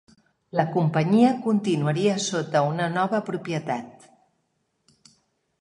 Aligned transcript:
La 0.59 0.63
companyia 0.77 1.27
continuaria 1.43 2.17
sota 2.29 2.65
una 2.71 2.89
nova 2.97 3.23
propietat. 3.31 4.11